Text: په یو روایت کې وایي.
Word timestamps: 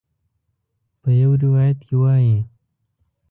په 1.01 1.09
یو 1.21 1.31
روایت 1.43 1.79
کې 1.87 1.95
وایي. 2.01 2.37